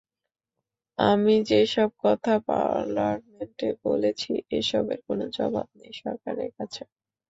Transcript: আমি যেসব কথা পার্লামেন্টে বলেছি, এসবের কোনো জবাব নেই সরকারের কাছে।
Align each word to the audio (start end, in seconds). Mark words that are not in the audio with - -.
আমি 0.99 1.35
যেসব 1.49 1.89
কথা 2.03 2.33
পার্লামেন্টে 2.47 3.69
বলেছি, 3.85 4.29
এসবের 4.51 4.99
কোনো 5.07 5.25
জবাব 5.37 5.67
নেই 5.79 5.93
সরকারের 6.01 6.49
কাছে। 6.57 6.81